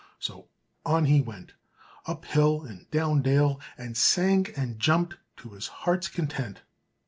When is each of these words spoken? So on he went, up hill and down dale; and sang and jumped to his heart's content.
So 0.17 0.47
on 0.83 1.05
he 1.05 1.21
went, 1.21 1.53
up 2.07 2.25
hill 2.25 2.63
and 2.63 2.89
down 2.89 3.21
dale; 3.21 3.61
and 3.77 3.95
sang 3.95 4.47
and 4.57 4.79
jumped 4.79 5.17
to 5.37 5.49
his 5.49 5.67
heart's 5.67 6.07
content. 6.07 6.63